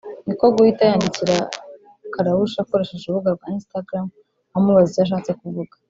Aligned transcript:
niko 0.25 0.45
guhita 0.55 0.83
yandikira 0.89 1.35
Karrueche 2.13 2.57
akoresheje 2.61 3.03
urubuga 3.05 3.29
rwa 3.35 3.47
Instagram 3.57 4.05
amubaza 4.55 4.89
icyo 4.91 5.01
ashatse 5.05 5.31
kuvuga 5.41 5.73